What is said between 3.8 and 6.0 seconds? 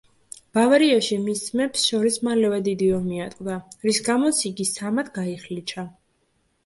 რის გამოც იგი სამად გაიხლიჩა.